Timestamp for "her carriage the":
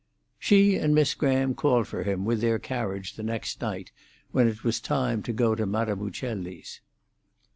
2.41-3.21